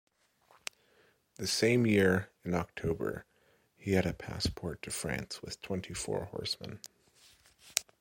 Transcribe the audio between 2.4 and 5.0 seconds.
in October, he had a passport to